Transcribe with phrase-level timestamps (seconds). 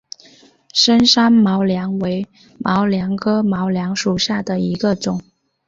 [0.73, 2.25] 深山毛茛为
[2.57, 5.21] 毛茛科毛茛属下的一个种。